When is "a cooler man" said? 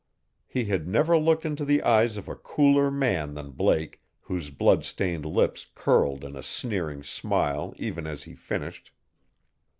2.27-3.35